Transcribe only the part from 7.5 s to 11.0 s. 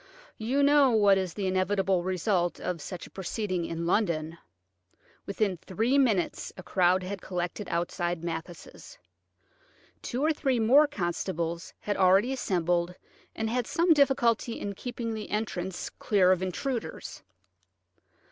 outside Mathis'. Two or three more